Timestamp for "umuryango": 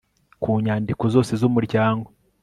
1.49-2.07